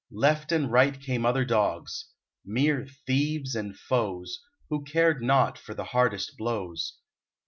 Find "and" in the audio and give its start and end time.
0.51-0.71, 3.55-3.77